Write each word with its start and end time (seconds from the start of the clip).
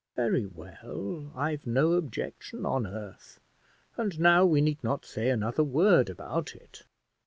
"Very 0.15 0.47
well, 0.47 1.31
I've 1.35 1.67
no 1.67 1.91
objection 1.91 2.65
on 2.65 2.87
earth; 2.87 3.39
and 3.97 4.19
now 4.19 4.47
we 4.47 4.59
need 4.59 4.83
not 4.83 5.05
say 5.05 5.29
another 5.29 5.63
word 5.63 6.09
about 6.09 6.55
it." 6.55 6.81